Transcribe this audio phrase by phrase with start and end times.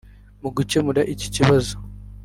[0.41, 1.73] Mu gucyemura iki kibazo